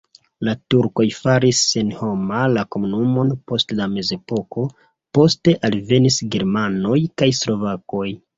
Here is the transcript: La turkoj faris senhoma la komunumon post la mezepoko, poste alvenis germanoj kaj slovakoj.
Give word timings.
La 0.47 0.53
turkoj 0.73 1.03
faris 1.17 1.59
senhoma 1.73 2.39
la 2.53 2.63
komunumon 2.75 3.29
post 3.51 3.75
la 3.81 3.87
mezepoko, 3.93 4.65
poste 5.19 5.55
alvenis 5.71 6.19
germanoj 6.39 6.97
kaj 7.23 7.33
slovakoj. 7.43 8.07